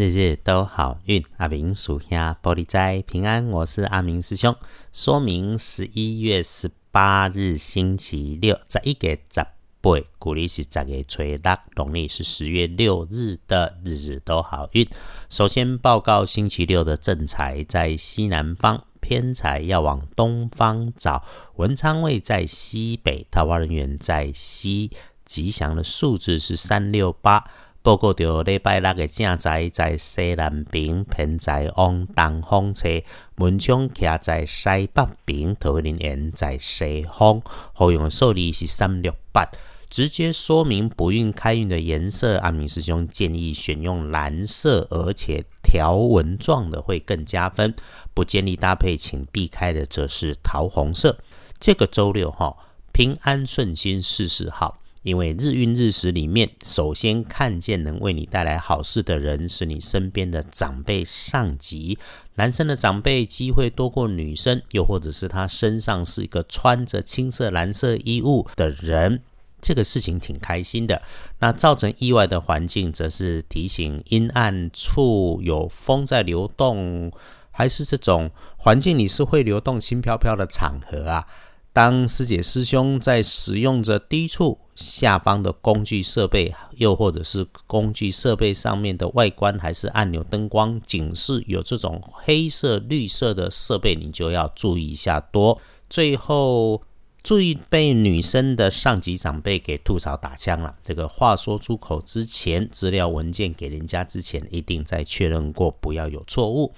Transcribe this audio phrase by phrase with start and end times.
[0.00, 3.46] 日日都好运，阿明属下玻璃斋平安。
[3.48, 4.56] 我是阿明师兄。
[4.94, 9.44] 说明十一月十八日星期六，十一月十
[9.82, 11.38] 八，古历是十月初六，
[11.76, 14.88] 农历是十月六日的日日都好运。
[15.28, 21.22] 首先报告星期六的正财在西南方，偏财要往东方找。
[21.56, 24.92] 文昌位在西北，桃花人员在西，
[25.26, 27.44] 吉祥的数字是三六八。
[27.82, 33.02] 报告着礼拜六的正财在西南边，偏财往东方车，
[33.36, 37.40] 门窗徛在西北边，桃花人缘在西方。
[37.72, 39.48] 好用的数字是三六八。
[39.88, 47.74] 直接说明不运开运的颜色，阿明师兄建议选用蓝色，而且条纹状的会更加分。
[48.12, 51.18] 不建议搭配，请避开的则是桃红色。
[51.58, 52.54] 这个周六哈，
[52.92, 54.79] 平安顺心，事事好。
[55.02, 61.98] 因为日运日时里面，首先看见能为你带来好事的人是你身边的长辈上级。
[62.34, 69.22] 男生的长辈机会多过女生，又或者是他身上是一个穿着青色、蓝色衣物的人，
[69.62, 71.00] 这个事情挺开心的。
[71.38, 77.10] 那造成意外的环境，则是提醒阴暗处有风在流动，
[77.50, 81.26] 还是这种环境里是会流动轻飘飘的场合啊。
[81.72, 95.60] 当师姐师兄在使用着低处下方的工具设备，又或者是工具设备上面的外观还是按钮、灯光、警示有这种黑色、绿色的设备，你就要注意一下多。
[95.88, 96.82] 最后
[97.22, 100.74] 注意被女生的上级长辈给吐槽打枪了。
[100.82, 106.74] 这个话说出口之前，资料文件给人家之前，一定再确认过，不要有错误。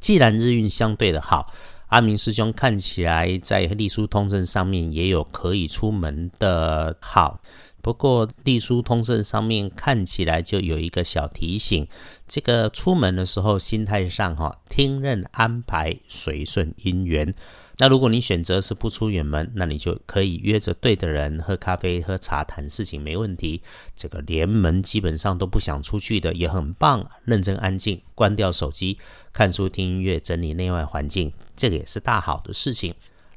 [0.00, 1.52] 既然日运相对的好。
[1.88, 7.40] 阿明师兄看起来在隶书通证上面也有可以出门的号，
[7.84, 11.86] 不过隶书通胜上面看起来就有一个小提醒，
[12.26, 17.34] 这个出门的时候心态上哈，听任安排，随顺因缘。
[17.76, 23.60] 那如果你选择是不出远门，那你就可以约着对的人喝咖啡、喝茶谈事情，没问题。
[23.94, 28.96] 这个连门基本上都不想出去的也很棒，认真安静，关掉手机，
[29.30, 32.94] 看书、听音乐，整理内外环境，这个也是大好的事情。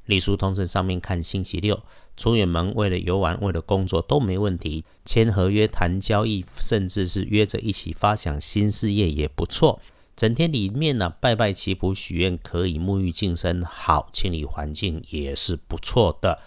[0.07, 1.81] 隶书通知上面看星期六
[2.18, 4.84] 出远门，为了游玩、为了工作都没问题。
[5.06, 9.79] 签合约、谈交易，甚至是约着一起发想新事业也不错。
[10.16, 16.39] 整天里面呢，拜拜祈福许愿，可以沐浴净身，好清理环境也是不错的。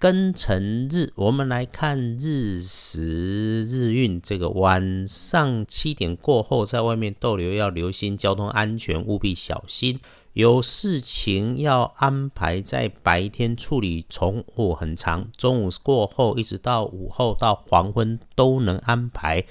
[0.00, 4.20] 庚辰日，我们来看日时日运。
[4.22, 9.98] 这个晚上七点过后，在外面逗留要留心交通安全，务必小心。
[10.38, 19.44] 有事情要安排在白天处理，从午很长，中午过后一直到午后到黄昏都能安排。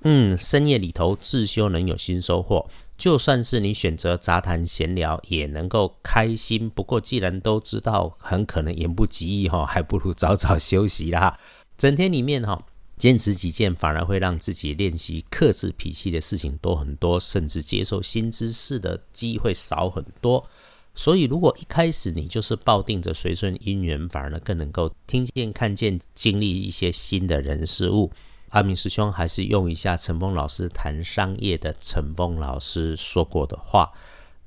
[0.00, 2.68] 嗯，深夜里头自修能有新收获。
[2.98, 6.68] 就算是你选择杂谈闲聊，也能够开心。
[6.68, 11.38] 不过既然都知道很可能言不及义哈，还不如早早休息啦。
[11.78, 12.60] 整天里面哈，
[13.02, 20.48] 坚持己见，反而会让自己练习克制脾气的事情多很多，甚至接受新知识的机会少很多。
[20.94, 28.12] 所以如果一开始你就是抱定着随顺因缘，反而呢更能够听见、看见、经历一些新的人事物。
[28.50, 33.90] 阿明师兄还是用一下陈峰老师谈商业的陈峰老师说过的话：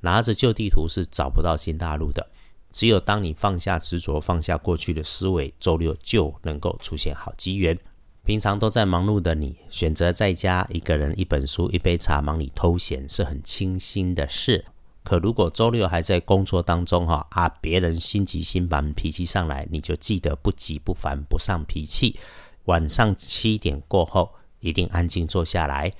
[0.00, 2.26] 拿着旧地图是找不到新大陆的。
[2.72, 7.78] 只有当你放下执着，放下过去的思维，周六就能够出现好机缘。
[8.26, 14.64] 平常都在忙碌的你，选择在家一个人一本书一杯茶忙里偷闲，是很清新的事。
[15.04, 22.18] 可如果周六还在工作当中哈啊，别人心急心烦脾气上来，你就记得不急不烦不上脾气。
[22.64, 25.92] 晚上七点过后，一定安静坐下来。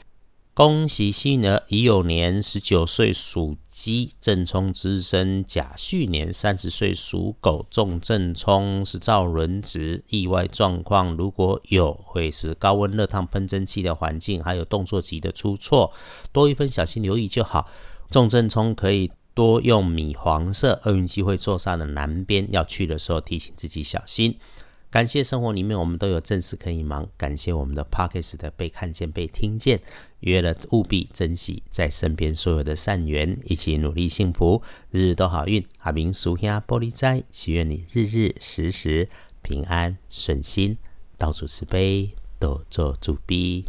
[0.57, 10.03] 恭喜新儿乙酉年十九岁属鸡，正冲之身；甲戌年三十岁属狗，重正冲是造轮值。
[10.09, 15.93] 意外状况如果有，会是高温热烫喷蒸汽的环境，还有动作急的出错，
[16.33, 17.69] 多一分小心留意就好。
[18.11, 24.39] 重正冲可以多用米黄色，厄运机会坐上的南边，要去的时候提醒自己小心。
[24.89, 29.81] 感谢生活里面我们都有正事可以忙，感谢我们的 Pockets 的被看见、被听见，
[30.21, 35.63] 约了务必珍惜在身边所有的善缘，一起努力幸福，日日都好运。
[35.79, 39.09] 阿明俗兄玻璃斋，祈愿你日日时时
[39.43, 40.79] 平安顺心，
[41.19, 43.67] 到处慈悲，多做主逼。